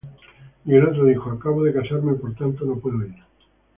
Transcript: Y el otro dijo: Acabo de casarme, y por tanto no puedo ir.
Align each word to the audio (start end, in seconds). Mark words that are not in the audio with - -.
Y 0.65 0.73
el 0.73 0.83
otro 0.87 1.05
dijo: 1.05 1.29
Acabo 1.29 1.63
de 1.63 1.73
casarme, 1.75 2.13
y 2.13 2.15
por 2.15 2.33
tanto 2.33 2.65
no 2.65 2.79
puedo 2.79 3.05
ir. 3.05 3.13